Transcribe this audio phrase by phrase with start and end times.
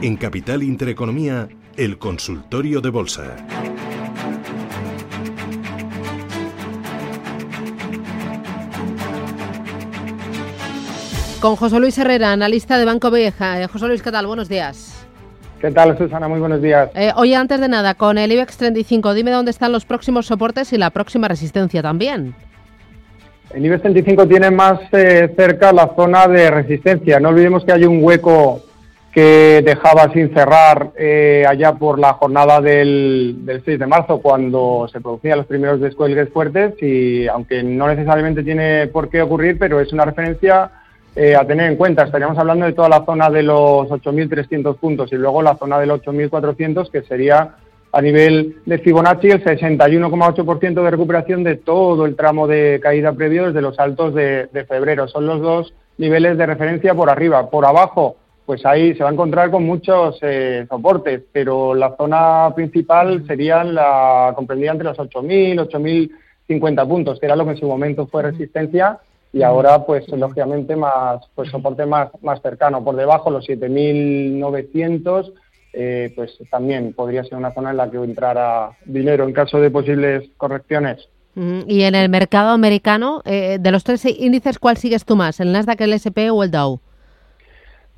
[0.00, 3.34] En Capital Intereconomía, el consultorio de bolsa.
[11.40, 13.60] Con José Luis Herrera, analista de Banco Vieja.
[13.60, 14.28] Eh, José Luis, ¿qué tal?
[14.28, 15.04] Buenos días.
[15.60, 16.28] ¿Qué tal, Susana?
[16.28, 16.90] Muy buenos días.
[16.94, 20.72] Eh, oye, antes de nada, con el IBEX 35, dime dónde están los próximos soportes
[20.72, 22.36] y la próxima resistencia también.
[23.52, 27.18] El IBEX 35 tiene más eh, cerca la zona de resistencia.
[27.18, 28.62] No olvidemos que hay un hueco
[29.18, 34.86] que dejaba sin cerrar eh, allá por la jornada del, del, 6 de marzo, cuando
[34.92, 39.80] se producían los primeros descuelgues fuertes y aunque no necesariamente tiene por qué ocurrir, pero
[39.80, 40.70] es una referencia
[41.16, 42.04] eh, a tener en cuenta.
[42.04, 45.90] Estaríamos hablando de toda la zona de los 8.300 puntos y luego la zona del
[45.90, 47.56] 8.400, que sería
[47.90, 53.46] a nivel de Fibonacci el 61,8% de recuperación de todo el tramo de caída previo
[53.46, 55.08] desde los altos de, febrero.
[55.08, 57.50] Son los dos niveles de referencia por arriba.
[57.50, 58.14] Por abajo,
[58.48, 63.62] pues ahí se va a encontrar con muchos eh, soportes, pero la zona principal sería
[63.62, 68.22] la comprendida entre los 8.000, 8.050 puntos, que era lo que en su momento fue
[68.22, 69.00] resistencia
[69.34, 72.82] y ahora pues lógicamente más pues soporte más más cercano.
[72.82, 75.30] Por debajo los 7900
[75.74, 79.70] eh, pues también podría ser una zona en la que entrara dinero en caso de
[79.70, 81.06] posibles correcciones.
[81.36, 85.52] Y en el mercado americano eh, de los tres índices cuál sigues tú más el
[85.52, 86.80] Nasdaq el S&P o el Dow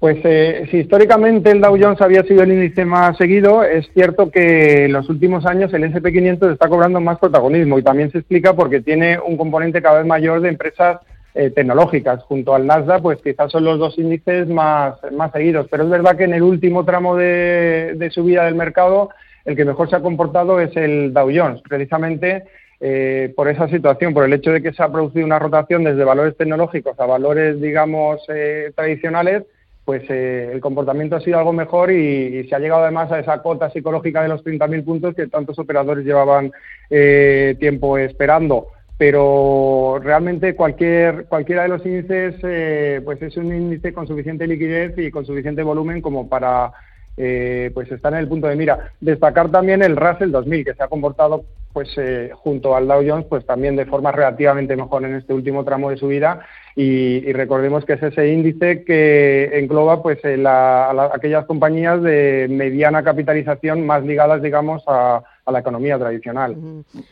[0.01, 4.31] pues eh, si históricamente el Dow Jones había sido el índice más seguido, es cierto
[4.31, 8.55] que en los últimos años el SP500 está cobrando más protagonismo y también se explica
[8.55, 11.01] porque tiene un componente cada vez mayor de empresas
[11.35, 12.23] eh, tecnológicas.
[12.25, 15.69] Junto al Nasdaq, pues quizás son los dos índices más, más seguidos.
[15.71, 19.11] Pero es verdad que en el último tramo de, de subida del mercado,
[19.45, 22.45] el que mejor se ha comportado es el Dow Jones, precisamente
[22.81, 26.03] eh, por esa situación, por el hecho de que se ha producido una rotación desde
[26.03, 29.43] valores tecnológicos a valores, digamos, eh, tradicionales,
[29.91, 33.71] pues el comportamiento ha sido algo mejor y, se ha llegado además a esa cota
[33.71, 36.53] psicológica de los 30.000 puntos que tantos operadores llevaban
[36.89, 38.69] tiempo esperando.
[38.97, 44.97] Pero realmente cualquier cualquiera de los índices eh, pues es un índice con suficiente liquidez
[44.97, 46.71] y con suficiente volumen como para
[47.17, 48.93] eh, pues estar en el punto de mira.
[49.01, 53.27] Destacar también el Russell 2000 que se ha comportado pues eh, junto al Dow Jones
[53.29, 56.41] pues también de forma relativamente mejor en este último tramo de subida
[56.75, 62.49] y, y recordemos que es ese índice que engloba pues la, a aquellas compañías de
[62.51, 66.57] mediana capitalización más ligadas digamos a la economía tradicional.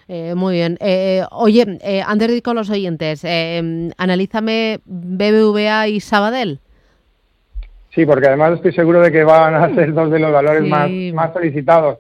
[0.07, 0.77] Eh, muy bien.
[0.81, 3.25] Eh, oye, eh, antes de con los oyentes,
[3.97, 6.61] analízame BBVA y Sabadell.
[7.95, 10.91] Sí, porque además estoy seguro de que van a ser dos de los valores más,
[11.13, 11.99] más solicitados.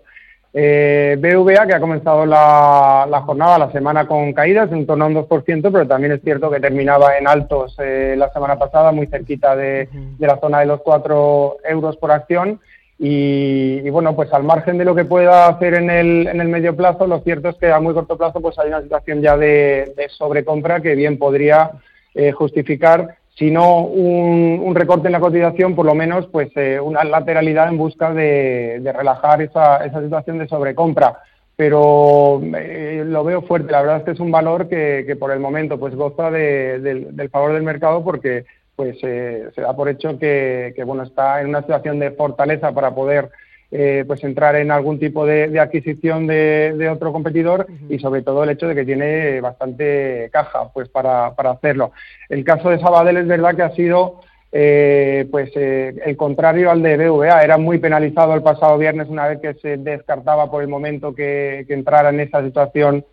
[0.52, 5.70] BVA, que ha comenzado la, jornada, la semana con caídas en torno a un 2%,
[5.72, 10.26] pero también es cierto que terminaba en altos la semana pasada, muy cerquita de, de,
[10.26, 12.60] la zona de los 4 euros por acción.
[13.00, 16.74] Y, bueno, pues al margen de lo que pueda hacer en el, en el medio
[16.74, 19.94] plazo, lo cierto es que a muy corto plazo pues hay una situación ya de,
[20.08, 21.70] sobrecompra que bien podría
[22.14, 27.04] eh, justificar, si no un, recorte en la cotización, por lo menos pues eh, una
[27.04, 31.18] lateralidad en busca de, relajar esa, esa situación de sobrecompra
[31.56, 33.72] pero eh, lo veo fuerte.
[33.72, 37.28] La verdad es que es un valor que, que por el momento pues goza del
[37.32, 38.44] favor del mercado porque
[38.78, 42.94] pues eh, se da por hecho que, bueno está en una situación de fortaleza para
[42.94, 43.28] poder
[43.70, 48.48] eh, pues entrar en algún tipo de, adquisición de, otro competidor y sobre todo el
[48.48, 51.92] hecho de que tiene bastante caja pues para, hacerlo.
[52.30, 56.96] El caso de Sabadell es verdad que ha sido eh, pues el contrario al de
[56.96, 57.42] BVA.
[57.42, 61.66] Era muy penalizado el pasado viernes una vez que se descartaba por el momento que,
[61.68, 63.04] entrara en esa situación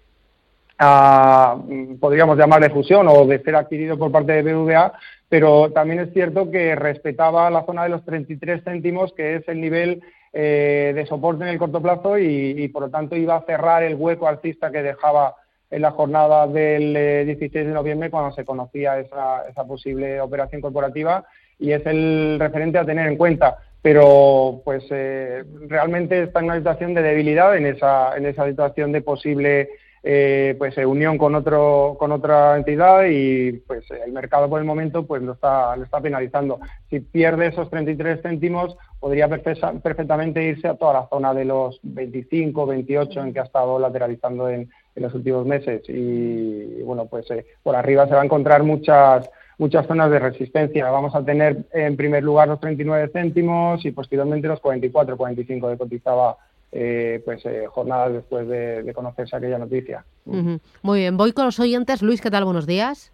[2.00, 4.94] podríamos llamar de fusión o de ser adquirido por parte de BVA,
[5.28, 9.60] pero también es cierto que respetaba la zona de los 33 céntimos, que es el
[9.60, 10.02] nivel
[10.38, 13.96] eh, de soporte en el corto plazo y, por lo tanto iba a cerrar el
[13.96, 15.34] hueco alcista que dejaba
[15.72, 20.60] en la jornada del 16 eh, de noviembre cuando se conocía esa, esa posible operación
[20.60, 21.24] corporativa
[21.58, 23.60] y es el referente a tener en cuenta.
[23.82, 28.92] Pero pues eh, realmente está en una situación de debilidad en esa en esa situación
[28.92, 29.70] de posible
[30.08, 34.66] eh, pues eh, unión con otro con otra entidad y pues el mercado por el
[34.66, 36.60] momento pues lo está lo está penalizando
[36.92, 42.68] si pierde esos 33 céntimos podría perfectamente irse a toda la zona de los 25
[42.68, 47.76] 28 en que ha estado lateralizando en, los últimos meses y, bueno pues eh, por
[47.76, 50.92] arriba se va a encontrar muchas muchas zonas de resistencia.
[50.92, 55.78] Vamos a tener en primer lugar los 39 céntimos y posteriormente los 44, 45 de
[55.78, 56.38] cotizaba
[56.72, 60.06] eh, pues eh, jornadas después de, conocerse aquella noticia.
[60.26, 62.02] Muy bien, voy con los oyentes.
[62.02, 62.46] Luis, ¿qué tal?
[62.46, 63.12] Buenos días.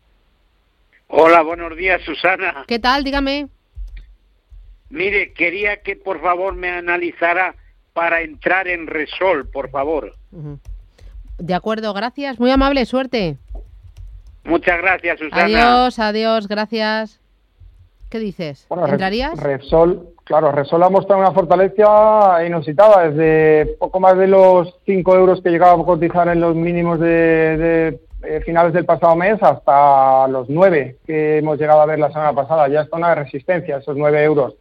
[1.08, 2.64] Hola, buenos días, Susana.
[2.68, 3.04] ¿Qué tal?
[3.04, 3.50] Dígame.
[4.90, 7.56] Mire, quería que por favor me analizara
[7.94, 10.16] para entrar en Resol, por favor.
[11.38, 12.40] De acuerdo, gracias.
[12.40, 13.38] Muy amable, suerte.
[14.44, 15.44] Muchas gracias, Susana.
[15.44, 17.22] Adiós, adiós, gracias.
[18.12, 18.68] ¿Qué dices?
[18.70, 19.42] ¿Entrarías?
[19.42, 23.08] Repsol, claro, Repsol ha mostrado una fortaleza inusitada.
[23.08, 28.02] Desde poco más de los 5 euros que llegaba a cotizar en los mínimos de,
[28.24, 32.34] eh, finales del pasado mes hasta los 9 que hemos llegado a ver la semana
[32.34, 32.68] pasada.
[32.68, 34.56] Ya es zona de resistencia, esos 9 euros.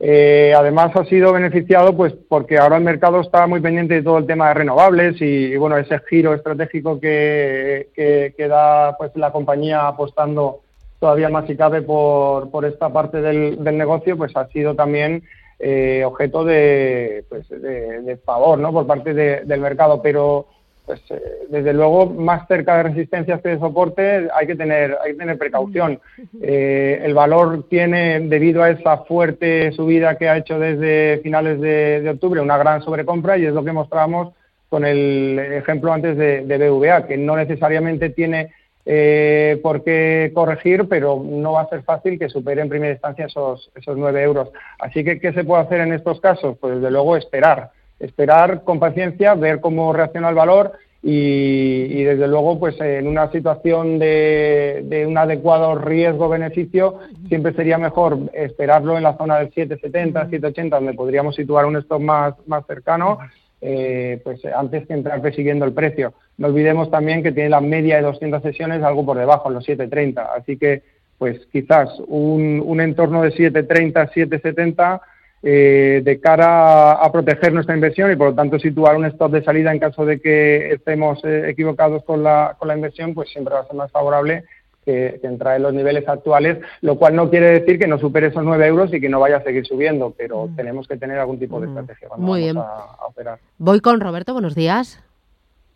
[0.00, 4.18] Eh, además ha sido beneficiado pues porque ahora el mercado está muy pendiente de todo
[4.18, 9.86] el tema de renovables y, bueno ese giro estratégico que, que, da pues la compañía
[9.86, 10.60] apostando
[10.98, 15.22] todavía más si cabe por, por esta parte del, del negocio pues ha sido también
[15.58, 18.72] eh, objeto de, pues, de, favor ¿no?
[18.72, 20.02] por parte del mercado.
[20.02, 20.46] Pero
[20.84, 25.12] pues eh, desde luego más cerca de resistencias que de soporte hay que tener hay
[25.12, 25.98] que tener precaución.
[26.40, 32.08] Eh, el valor tiene debido a esa fuerte subida que ha hecho desde finales de,
[32.08, 34.34] octubre una gran sobrecompra y es lo que mostramos
[34.68, 38.52] con el ejemplo antes de, de BVA que no necesariamente tiene
[38.86, 43.26] eh, por qué corregir, pero no va a ser fácil que supere en primera instancia
[43.26, 44.48] esos, esos 9 euros.
[44.78, 46.56] Así que, ¿qué se puede hacer en estos casos?
[46.58, 50.72] Pues desde luego esperar esperar con paciencia, ver cómo reacciona el valor
[51.02, 56.98] y, desde luego pues en una situación de, un adecuado riesgo-beneficio
[57.28, 62.00] siempre sería mejor esperarlo en la zona del 770, 780 donde podríamos situar un stop
[62.00, 63.18] más, más cercano
[63.60, 66.14] eh, pues antes que entrar persiguiendo el precio.
[66.38, 69.64] No olvidemos también que tiene la media de 200 sesiones algo por debajo, en los
[69.64, 70.82] 730, así que
[71.18, 75.00] pues quizás un, un entorno de 730, 770
[75.42, 79.44] eh, de cara a proteger nuestra inversión y por lo tanto situar un stop de
[79.44, 83.54] salida en caso de que estemos eh, equivocados con la, con la inversión, pues siempre
[83.54, 84.44] va a ser más favorable
[84.86, 88.44] que, entrar en los niveles actuales, lo cual no quiere decir que no supere esos
[88.44, 90.56] 9 euros y que no vaya a seguir subiendo, pero mm.
[90.56, 91.70] tenemos que tener algún tipo de mm.
[91.70, 92.78] estrategia cuando Muy vamos bien.
[93.00, 93.38] A, operar.
[93.58, 95.02] Voy con Roberto, buenos días.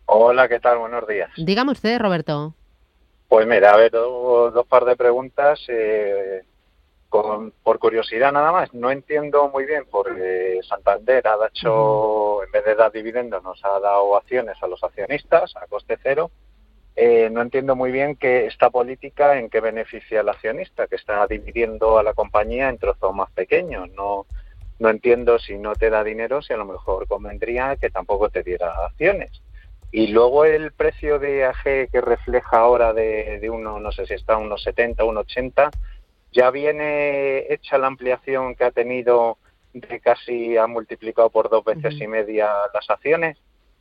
[0.05, 0.79] Hola, ¿qué tal?
[0.79, 1.29] Buenos días.
[1.37, 2.55] Dígame usted, Roberto.
[3.27, 5.59] Pues mira, a ver, dos, dos par de preguntas.
[5.67, 6.41] Eh,
[7.09, 12.75] por curiosidad nada más, no entiendo muy bien porque Santander ha hecho, en vez de
[12.75, 16.31] dar dividendos, nos ha dado acciones a los accionistas a coste cero.
[16.95, 21.25] Eh, no entiendo muy bien que esta política en qué beneficia al accionista, que está
[21.27, 23.89] dividiendo a la compañía en trozos más pequeños.
[23.91, 24.25] No,
[24.79, 28.43] no entiendo si no te da dinero, si a lo mejor convendría que tampoco te
[28.43, 29.41] diera acciones.
[29.91, 34.13] Y luego el precio de AG que refleja ahora de, de uno, no sé si
[34.13, 35.69] está unos 70, unos 80,
[36.31, 39.37] ya viene hecha la ampliación que ha tenido
[39.73, 43.37] de casi ha multiplicado por dos veces y media las acciones.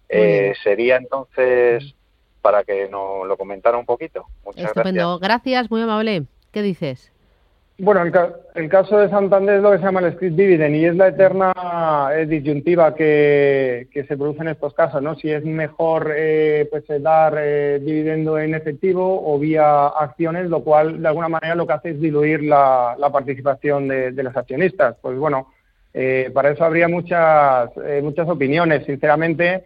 [0.08, 1.94] Eh, sería entonces
[2.40, 4.26] para que nos lo comentara un poquito.
[4.44, 5.18] Muchas Estupendo.
[5.18, 5.70] gracias.
[5.70, 6.24] muy amable.
[6.52, 7.12] ¿Qué dices?
[7.82, 8.02] Bueno,
[8.54, 11.08] el, caso de Santander es lo que se llama el script dividend y es la
[11.08, 11.54] eterna
[12.14, 15.14] eh, disyuntiva que, se produce en estos casos, ¿no?
[15.14, 17.36] Si es mejor eh, pues eh, dar
[17.80, 22.00] dividendo en efectivo o vía acciones, lo cual de alguna manera lo que hace es
[22.02, 24.96] diluir la, participación de, los accionistas.
[25.00, 25.48] Pues bueno,
[26.34, 27.70] para eso habría muchas
[28.02, 28.84] muchas opiniones.
[28.84, 29.64] Sinceramente,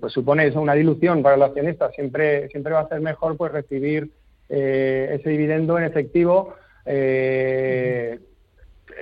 [0.00, 1.94] pues supone eso una dilución para los accionistas.
[1.94, 4.10] Siempre siempre va a ser mejor pues recibir
[4.48, 6.54] ese dividendo en efectivo
[6.86, 8.18] eh,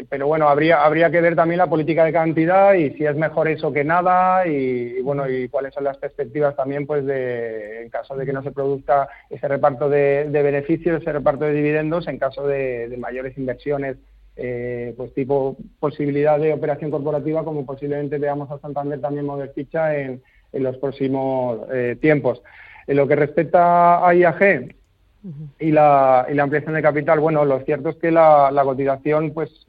[0.08, 3.48] pero bueno, habría, habría que ver también la política de cantidad y si es mejor
[3.48, 8.16] eso que nada y, bueno, y cuáles son las perspectivas también, pues de, en caso
[8.16, 12.46] de que no se produzca ese reparto de, beneficios, ese reparto de dividendos, en caso
[12.46, 13.96] de, mayores inversiones,
[14.36, 19.94] eh, pues tipo posibilidad de operación corporativa, como posiblemente veamos a Santander también mover ficha
[19.96, 22.42] en, en los próximos eh, tiempos.
[22.86, 24.74] En lo que respecta a IAG,
[25.60, 29.32] y, la, y la ampliación de capital, bueno, lo cierto es que la, la cotización,
[29.32, 29.66] pues,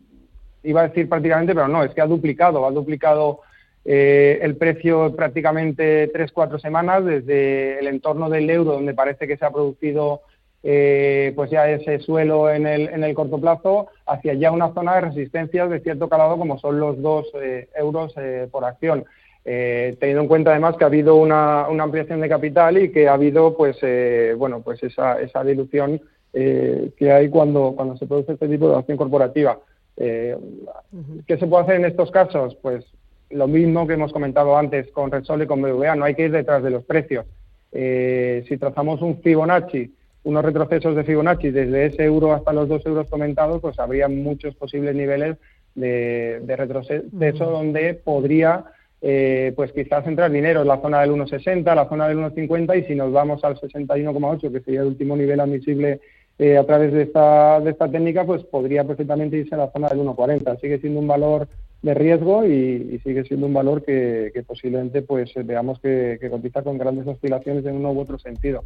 [0.63, 3.41] iba a decir prácticamente, pero no, es que ha duplicado, ha duplicado
[3.85, 9.37] eh, el precio prácticamente tres, cuatro semanas desde el entorno del euro, donde parece que
[9.37, 10.21] se ha producido
[10.63, 14.95] eh, pues ya ese suelo en el, en el corto plazo, hacia ya una zona
[14.95, 18.15] de resistencia de cierto calado como son los dos eh, euros
[18.49, 19.03] por acción.
[19.45, 23.13] Eh, teniendo en cuenta además que ha habido una, ampliación de capital y que ha
[23.13, 25.99] habido pues eh, bueno pues esa, esa dilución
[26.31, 29.59] eh, que hay cuando, cuando se produce este tipo de acción corporativa.
[29.95, 32.55] ¿Qué se puede hacer en estos casos?
[32.61, 32.83] Pues
[33.29, 36.31] lo mismo que hemos comentado antes con Repsol y con BVA, no hay que ir
[36.31, 37.25] detrás de los precios.
[37.71, 43.07] si trazamos un Fibonacci, unos retrocesos de Fibonacci desde ese euro hasta los dos euros
[43.07, 45.37] comentados, pues habría muchos posibles niveles
[45.75, 48.65] de, de retroceso donde podría
[49.05, 52.85] eh, pues quizás entrar dinero en la zona del 1,60, la zona del 1,50 y
[52.85, 55.99] si nos vamos al 61,8, que sería el último nivel admisible
[56.39, 59.89] eh, a través de esta, de esta técnica, pues podría perfectamente irse a la zona
[59.89, 60.57] del 1,40.
[60.61, 61.49] Sigue siendo un valor
[61.81, 66.77] de riesgo y, sigue siendo un valor que, posiblemente pues veamos que, que cotiza con
[66.77, 68.63] grandes oscilaciones en uno u otro sentido.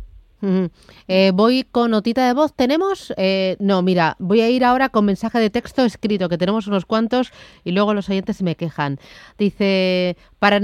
[1.07, 2.53] Eh, voy con notita de voz.
[2.53, 3.13] ¿Tenemos?
[3.17, 6.85] Eh, no, mira, voy a ir ahora con mensaje de texto escrito, que tenemos unos
[6.85, 7.31] cuantos
[7.63, 8.99] y luego los oyentes se me quejan.
[9.37, 10.59] Dice, para,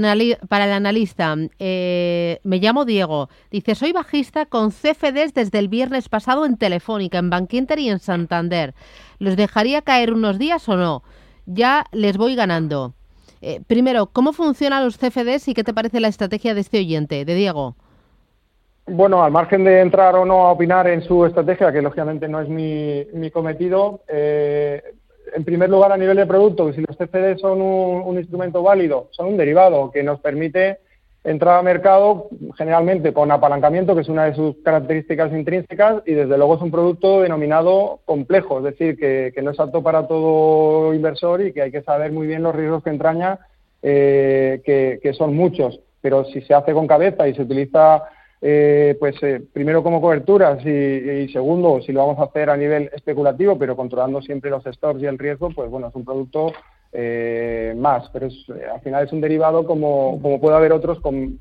[0.48, 3.28] para el analista, eh, me llamo Diego.
[3.50, 7.98] Dice, soy bajista con CFDs desde el viernes pasado en Telefónica, en Bankinter y en
[7.98, 8.74] Santander.
[9.18, 11.02] ¿Los dejaría caer unos días o no?
[11.46, 12.94] Ya les voy ganando.
[13.66, 17.34] primero, ¿cómo funcionan los CFDs y qué te parece la estrategia de este oyente, de
[17.34, 17.76] Diego?
[18.86, 22.40] Bueno, al margen de entrar o no a opinar en su estrategia, que lógicamente no
[22.42, 24.82] es mi, cometido, eh,
[25.34, 29.28] en primer lugar a nivel de producto, si los CFD son un, instrumento válido, son
[29.28, 30.80] un derivado que nos permite
[31.24, 36.36] entrar al mercado generalmente con apalancamiento, que es una de sus características intrínsecas, y desde
[36.36, 41.40] luego es un producto denominado complejo, es decir, que, no es apto para todo inversor
[41.40, 43.38] y que hay que saber muy bien los riesgos que entraña,
[43.80, 45.80] eh, que son muchos.
[46.02, 48.02] Pero si se hace con cabeza y se utiliza
[48.46, 52.90] eh, pues eh, primero como coberturas y, segundo, si lo vamos a hacer a nivel
[52.92, 56.52] especulativo, pero controlando siempre los stocks y el riesgo, pues bueno, es un producto
[56.92, 58.34] eh, más, pero es,
[58.70, 61.40] al final es un derivado como, como puede haber otros con,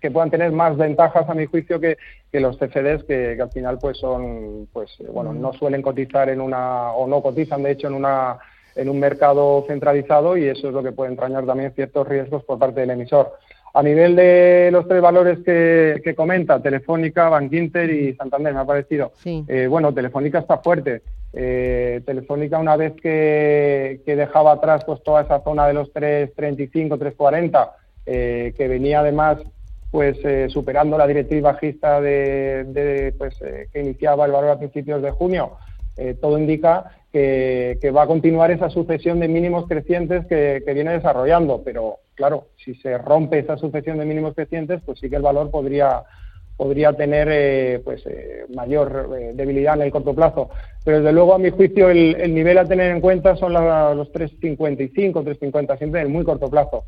[0.00, 1.96] que puedan tener más ventajas a mi juicio que,
[2.32, 7.06] los CFDs que, al final pues son pues bueno no suelen cotizar en una o
[7.06, 8.38] no cotizan de hecho en una
[8.74, 12.58] en un mercado centralizado y eso es lo que puede entrañar también ciertos riesgos por
[12.58, 13.32] parte del emisor.
[13.74, 19.12] A nivel de los tres valores que, comenta, Telefónica, Bankinter y Santander, me ha parecido.
[19.24, 21.02] Eh, bueno, Telefónica está fuerte.
[21.32, 27.70] Eh, Telefónica, una vez que, dejaba atrás pues toda esa zona de los 3.35, 3.40,
[28.04, 29.38] eh, que venía además
[29.90, 30.18] pues
[30.50, 33.38] superando la directriz bajista de, pues,
[33.72, 35.58] que iniciaba el valor a principios de junio,
[36.22, 41.98] todo indica que, va a continuar esa sucesión de mínimos crecientes que, viene desarrollando, pero
[42.14, 46.02] claro, si se rompe esa sucesión de mínimos crecientes, pues sí que el valor podría
[46.56, 50.50] podría tener eh, pues eh, mayor eh, debilidad en el corto plazo.
[50.84, 55.12] Pero desde luego, a mi juicio, el, nivel a tener en cuenta son los 3.55,
[55.12, 56.84] 3.50, siempre en muy corto plazo,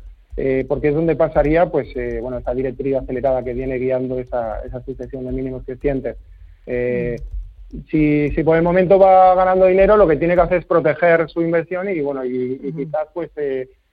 [0.67, 1.89] porque es donde pasaría pues
[2.21, 6.17] bueno esa directriz acelerada que viene guiando esa, esa sucesión de mínimos crecientes.
[6.67, 7.35] Mm
[7.89, 11.29] si, si por el momento va ganando dinero, lo que tiene que hacer es proteger
[11.29, 13.31] su inversión y bueno y, quizás pues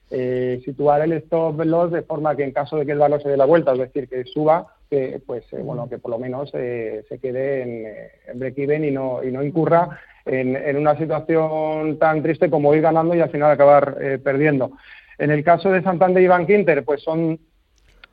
[0.09, 3.21] eh, eh, situar el stop loss de forma que en caso de que el valor
[3.21, 6.19] se dé la vuelta, es decir, que suba, que pues eh, bueno que por lo
[6.19, 7.85] menos se quede en,
[8.27, 12.81] en break-even y no y no incurra en, en, una situación tan triste como ir
[12.81, 14.71] ganando y al final acabar perdiendo.
[15.17, 17.39] En el caso de Santander y Bank Inter, pues son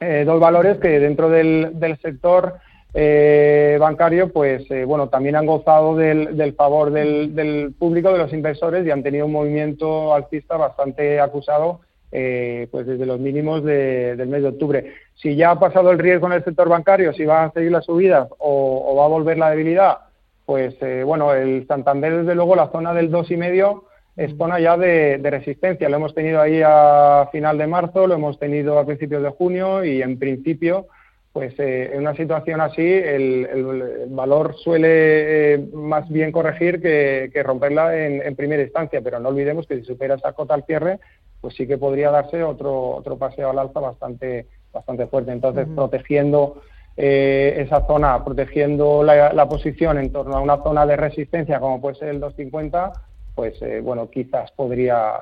[0.00, 2.54] dos valores que dentro del, del sector
[2.92, 8.84] eh, bancario, pues eh, bueno, también han gozado del, favor del, público, de los inversores
[8.84, 11.80] y han tenido un movimiento alcista bastante acusado
[12.10, 14.94] eh, pues desde los mínimos del mes de octubre.
[15.14, 17.82] Si ya ha pasado el riesgo en el sector bancario, si va a seguir la
[17.82, 19.98] subida o, va a volver la debilidad,
[20.44, 20.74] pues
[21.06, 23.84] bueno, el Santander desde luego la zona del dos y medio
[24.16, 25.88] es zona ya de, de, resistencia.
[25.88, 29.84] Lo hemos tenido ahí a final de marzo, lo hemos tenido a principios de junio
[29.84, 30.88] y en principio
[31.32, 37.96] pues eh, en una situación así el, valor suele eh, más bien corregir que, romperla
[37.96, 40.98] en, primera instancia, pero no olvidemos que si supera esa cota al cierre,
[41.40, 45.30] pues sí que podría darse otro, otro paseo al alza bastante, bastante fuerte.
[45.30, 46.62] Entonces, protegiendo
[46.96, 51.94] eh, esa zona, protegiendo la, posición en torno a una zona de resistencia como puede
[51.94, 52.92] ser el 250,
[53.36, 55.12] pues bueno, quizás podría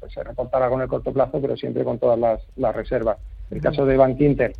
[0.00, 3.18] pues, reportar algo en el corto plazo, pero siempre con todas las, las reservas.
[3.50, 4.54] El caso de Bank Inter,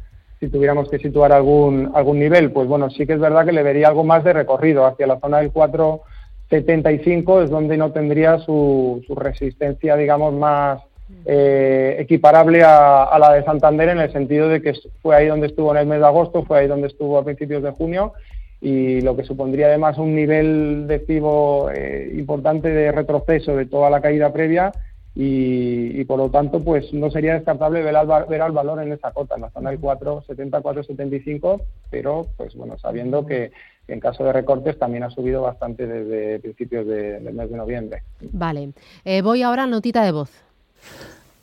[0.45, 3.63] si tuviéramos que situar algún, algún nivel, pues bueno, sí que es verdad que le
[3.63, 4.87] vería algo más de recorrido.
[4.87, 10.83] Hacia la zona del 4,75 es donde no tendría su, su resistencia, digamos, más
[11.27, 15.71] eh, equiparable a, la de Santander en el sentido de que fue ahí donde estuvo
[15.73, 18.13] en el mes de agosto, fue ahí donde estuvo a principios de junio
[18.61, 23.91] y lo que supondría además un nivel de FIBO eh, importante de retroceso de toda
[23.91, 24.73] la caída previa
[25.17, 29.13] y, por lo tanto pues no sería descartable ver al, ver al valor en esa
[29.13, 33.53] cota, en la zona del 4,70, 4,75, pero pues bueno, sabiendo que
[33.87, 38.03] en caso de recortes también ha subido bastante desde principios de, del mes de noviembre.
[38.33, 38.71] Vale,
[39.05, 40.31] eh, voy ahora a notita de voz.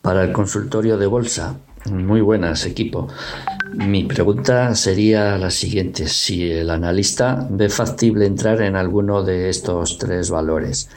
[0.02, 1.56] Para el consultorio de bolsa,
[1.90, 3.08] muy buenas equipo.
[3.74, 9.98] Mi pregunta sería la siguiente, si el analista ve factible entrar en alguno de estos
[9.98, 10.90] tres valores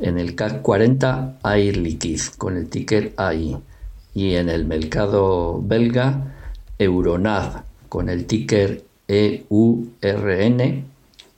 [0.00, 3.56] en el CAC 40 Air Liquide con el ticker AI
[4.14, 6.34] y en el mercado belga
[6.78, 10.84] Euronav con el ticker EURN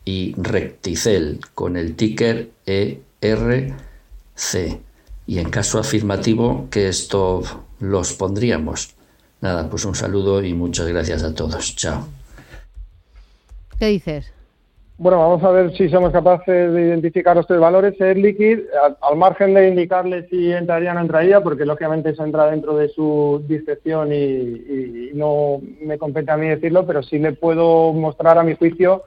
[0.04, 3.74] y Recticel con el ticker ERC.
[5.26, 7.42] Y en caso afirmativo, que esto
[7.78, 8.94] los pondríamos.
[9.40, 11.76] Nada, pues un saludo y muchas gracias a todos.
[11.76, 12.08] Chao.
[13.78, 14.32] ¿Qué dices?
[15.02, 17.98] Bueno, vamos a ver si somos capaces de identificar los tres valores.
[17.98, 18.58] Es Liquid,
[19.00, 22.90] al, margen de indicarle si entraría o no entraría, porque lógicamente eso entra dentro de
[22.90, 28.42] su discreción y, no me compete a mí decirlo, pero sí le puedo mostrar a
[28.42, 29.04] mi juicio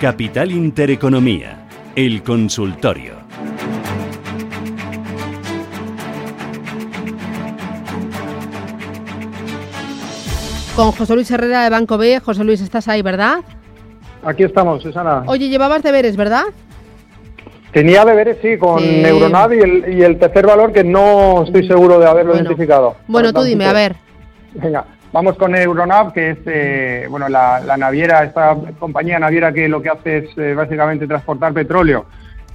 [0.01, 3.15] Capital Intereconomía, el consultorio.
[10.77, 12.21] Con José Luis Herrera de Banco B.
[12.21, 13.39] José Luis, estás ahí, ¿verdad?
[14.23, 15.25] Aquí estamos, Susana.
[15.27, 16.45] Oye, llevabas deberes, ¿verdad?
[17.73, 22.37] Tenía deberes, sí, con Neuronav y el, tercer valor que no estoy seguro de haberlo
[22.37, 22.95] identificado.
[23.09, 23.97] Bueno, tú dime, a ver.
[24.55, 29.81] Venga, Vamos con Euronav, que es eh, bueno la, naviera, esta compañía naviera que lo
[29.81, 32.05] que hace es eh, básicamente transportar petróleo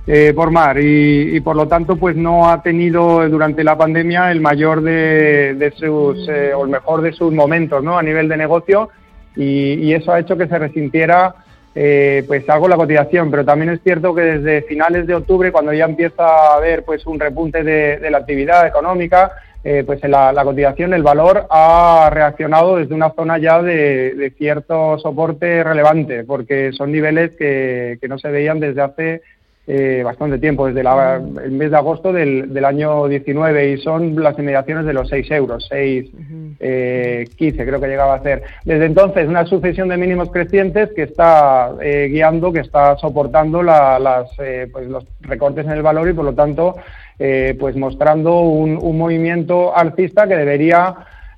[0.05, 0.77] eh, por mar.
[0.79, 6.29] Y, por lo tanto pues no ha tenido durante la pandemia el mayor de, sus
[6.55, 7.97] o el mejor de sus momentos ¿no?
[7.97, 8.89] a nivel de negocio.
[9.35, 11.33] Y, eso ha hecho que se resintiera
[11.73, 15.85] pues algo la cotización, pero también es cierto que desde finales de octubre, cuando ya
[15.85, 19.31] empieza a haber pues un repunte de la actividad económica,
[19.63, 24.99] eh, pues en la, cotización el valor ha reaccionado desde una zona ya de, cierto
[24.99, 29.21] soporte relevante, porque son niveles que, no se veían desde hace
[29.65, 34.85] eh, bastante tiempo, desde el mes de agosto del, año 19, y son las inmediaciones
[34.85, 38.43] de los 6 euros, 6, 15 eh, creo que llegaba a ser.
[38.65, 44.29] Desde entonces, una sucesión de mínimos crecientes que está guiando, que está soportando las,
[44.71, 46.75] pues los recortes en el valor y, por lo tanto,
[47.19, 50.95] eh, pues mostrando un, movimiento alcista que debería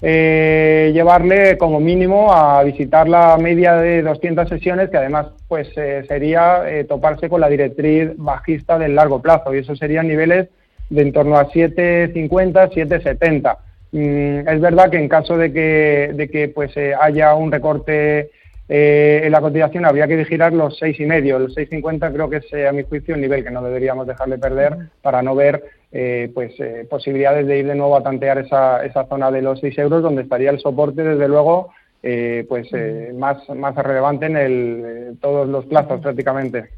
[0.08, 6.04] eh, llevarle como mínimo a visitar la media de 200 sesiones, que además pues eh,
[6.08, 10.50] sería toparse con la directriz bajista del largo plazo, y eso serían niveles
[10.90, 13.58] de en torno a 7,50, 7,70.
[13.92, 18.30] Mm, es verdad que en caso de que, de que pues haya un recorte
[18.68, 21.38] eh, en la cotización habría que vigilar los seis y medio.
[21.38, 24.38] El 6,50 creo que es, eh, a mi juicio, un nivel que no deberíamos dejarle
[24.38, 26.54] perder para no ver eh, pues
[26.90, 30.24] posibilidades de ir de nuevo a tantear esa, esa zona de los 6 euros, donde
[30.24, 31.72] estaría el soporte, desde luego,
[32.08, 36.70] eh, pues eh, más, más relevante en el, todos los plazos prácticamente.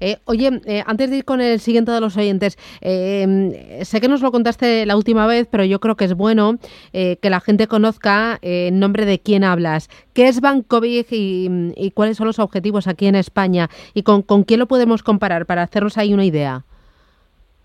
[0.00, 4.32] Eh, oye, antes de ir con el siguiente de los oyentes, sé que nos lo
[4.32, 6.56] contaste la última vez, pero yo creo que es bueno
[6.92, 9.90] que la gente conozca en nombre de quién hablas.
[10.14, 13.68] ¿Qué es Bancovic y, y, cuáles son los objetivos aquí en España?
[13.92, 16.64] ¿Y con, con quién lo podemos comparar para hacernos ahí una idea?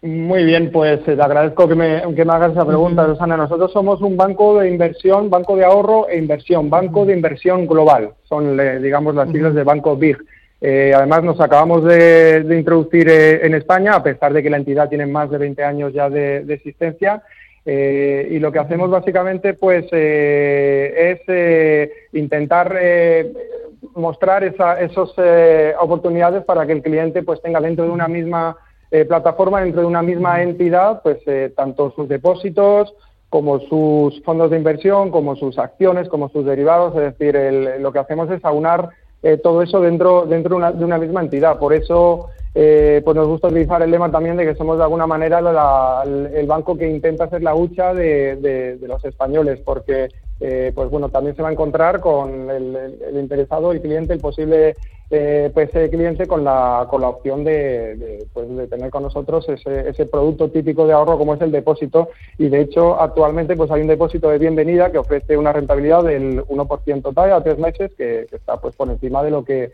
[0.01, 3.35] Muy bien, pues eh, te agradezco que me, que me hagas esa pregunta, Susana.
[3.35, 8.11] Nosotros somos un banco de inversión, banco de ahorro e inversión, banco de inversión global.
[8.23, 10.17] Son, digamos, las siglas de Banco BIG.
[10.61, 14.87] Eh, además, nos acabamos de, introducir eh, en España, a pesar de que la entidad
[14.87, 17.23] tiene más de 20 años ya de, existencia.
[17.65, 21.19] y lo que hacemos básicamente, pues, es
[22.13, 22.79] intentar
[23.95, 25.13] mostrar esas
[25.79, 28.57] oportunidades para que el cliente, pues, tenga dentro de una misma
[28.91, 32.93] eh, plataforma dentro de una misma entidad, pues eh, tanto sus depósitos
[33.29, 37.35] como sus fondos de inversión, como sus acciones, como sus derivados, es decir,
[37.79, 38.89] lo que hacemos es aunar
[39.43, 41.59] todo eso dentro, dentro de una, de una misma entidad.
[41.59, 45.05] Por eso eh, pues nos gusta utilizar el lema también de que somos de alguna
[45.05, 45.37] manera
[46.03, 51.35] el banco que intenta hacer la hucha de, los españoles, porque eh, pues bueno también
[51.35, 54.75] se va a encontrar con el, interesado, el cliente, el posible
[55.09, 59.89] eh, pues, cliente con la, con la opción de, pues, de tener con nosotros ese,
[59.89, 63.81] ese, producto típico de ahorro como es el depósito y de hecho actualmente pues hay
[63.81, 68.27] un depósito de bienvenida que ofrece una rentabilidad del 1% TAE a tres meses que,
[68.31, 69.71] está pues por encima de lo que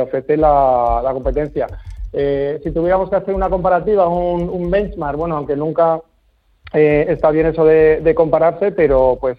[0.00, 1.66] ofrece la, la competencia.
[2.12, 6.00] Eh, si tuviéramos que hacer una comparativa, un, benchmark, bueno, aunque nunca
[6.72, 9.38] eh, está bien eso de, compararse, pero pues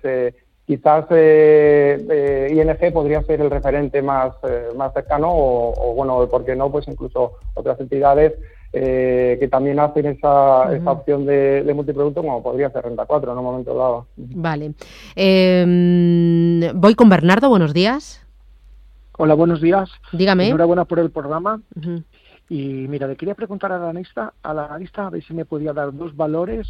[1.12, 4.34] eh, quizás ING podría ser el referente más,
[4.76, 6.72] más cercano o, bueno, ¿por qué no?
[6.72, 8.34] Pues incluso otras entidades
[8.72, 13.44] que también hacen esa, esa opción de, multiproducto, como podría ser Renta 4 en un
[13.44, 14.08] momento dado.
[14.16, 14.74] Vale.
[15.16, 18.26] Em, voy con Bernardo, buenos días.
[19.18, 19.92] Hola, buenos días.
[20.14, 20.48] Dígame.
[20.48, 21.62] Enhorabuena por el programa.
[22.50, 25.46] Y mira, le quería preguntar a la analista, a la analista a ver si me
[25.46, 26.68] podía dar dos valores,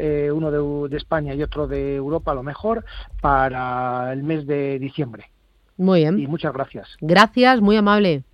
[0.00, 0.50] eh, uno
[0.88, 2.84] de, España y otro de Europa a lo mejor,
[3.20, 5.30] para el mes de diciembre.
[5.76, 6.18] Muy bien.
[6.18, 6.88] Y muchas gracias.
[7.00, 8.24] Gracias, muy amable.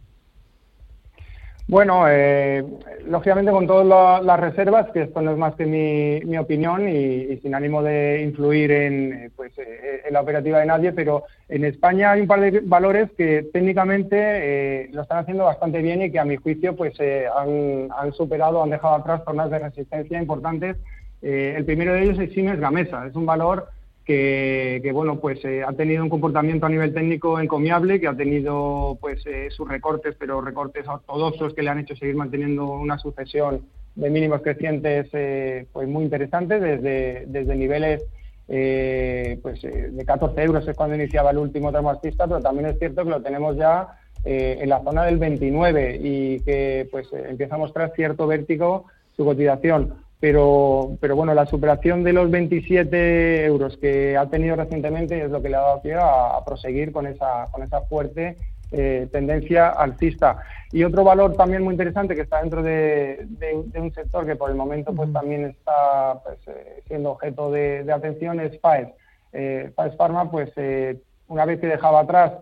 [1.68, 2.64] Bueno, eh,
[3.06, 7.56] lógicamente con todas las reservas, que esto no es más que mi, opinión y, sin
[7.56, 12.12] ánimo de influir en, eh, pues, eh, en la operativa de nadie, pero en España
[12.12, 16.24] hay un par de valores que técnicamente lo están haciendo bastante bien y que a
[16.24, 20.76] mi juicio pues han, han, superado, han dejado atrás zonas de resistencia importantes.
[21.22, 23.68] El primero de ellos es Siemens Gamesa, es un valor
[24.06, 28.96] que, bueno, pues eh, ha tenido un comportamiento a nivel técnico encomiable, que ha tenido
[29.00, 33.62] pues eh, sus recortes, pero recortes ortodoxos que le han hecho seguir manteniendo una sucesión
[33.96, 36.62] de mínimos crecientes eh, pues muy interesantes.
[36.62, 38.04] Desde, desde niveles
[38.46, 43.02] pues de 14 euros es cuando iniciaba el último tramo alcista, pero también es cierto
[43.02, 47.92] que lo tenemos ya en la zona del 29 y que pues empieza a mostrar
[47.96, 48.84] cierto vértigo
[49.16, 55.22] su cotización pero, pero bueno, la superación de los 27 euros que ha tenido recientemente
[55.22, 58.36] es lo que le ha dado pie a, proseguir con esa, con esa fuerte
[58.72, 60.38] eh, tendencia alcista.
[60.72, 63.26] Y otro valor también muy interesante que está dentro de,
[63.74, 68.40] un sector que por el momento pues también está pues, eh, siendo objeto de, atención
[68.40, 68.88] es FAES.
[69.32, 70.98] Eh, FAES Pharma, pues eh,
[71.28, 72.32] una vez que dejaba atrás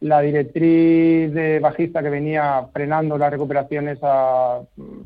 [0.00, 4.60] la directriz de bajista que venía frenando las recuperaciones a,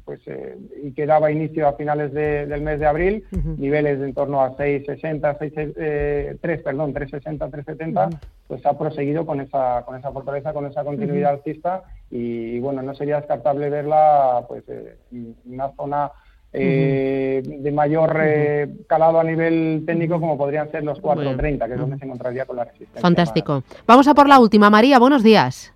[0.04, 3.24] pues, eh, y que daba inicio a finales del mes de abril,
[3.58, 9.24] niveles de en torno a 6,60, 6, eh, 3, perdón, 3,60, 3,70, pues ha proseguido
[9.24, 14.44] con esa, con esa fortaleza, con esa continuidad alcista y, bueno, no sería descartable verla
[14.48, 16.10] pues eh, en una zona
[16.50, 21.78] eh, de mayor eh, calado a nivel técnico como podrían ser los 430, que es
[21.78, 23.02] donde se encontraría con la resistencia.
[23.02, 23.62] Fantástico.
[23.86, 24.70] Vamos a por la última.
[24.70, 25.74] María, buenos días.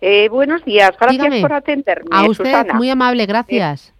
[0.00, 2.10] Eh, buenos días, gracias por atenderme.
[2.12, 3.92] A usted, muy amable, gracias.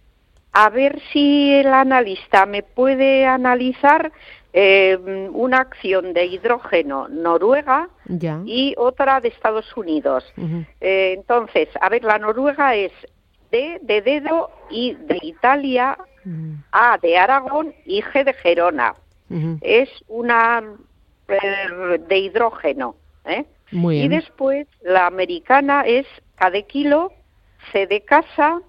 [0.53, 4.11] a ver si el analista me puede analizar
[5.33, 7.89] una acción de hidrógeno noruega
[8.45, 10.23] y otra de Estados Unidos.
[10.79, 12.93] entonces, a ver, la noruega es
[13.51, 15.97] D de dedo y de Italia,
[16.71, 18.95] A de Aragón y G de Gerona.
[19.61, 20.63] Es una
[21.27, 22.95] eh, de hidrógeno.
[23.25, 23.45] ¿eh?
[23.71, 26.05] y después la americana es
[26.35, 27.11] K de kilo,
[27.71, 28.61] C de casa,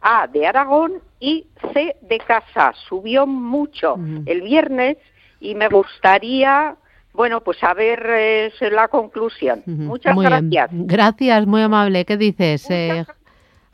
[0.00, 2.72] A de Aragón y C de casa.
[2.88, 4.96] Subió mucho el viernes
[5.40, 6.76] y me gustaría
[7.16, 9.62] bueno, pues a ver eh, la conclusión.
[9.64, 10.68] Muchas gracias.
[10.70, 12.04] Gracias, muy amable.
[12.04, 12.68] ¿Qué dices?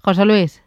[0.04, 0.62] José Luis.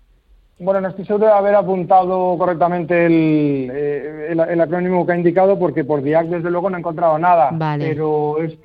[0.57, 5.59] Bueno, no estoy seguro de haber apuntado correctamente el, eh, el, acrónimo que ha indicado
[5.59, 7.49] porque por DIAC desde luego no he encontrado nada.
[7.51, 7.89] Vale.
[7.89, 8.61] Pero esta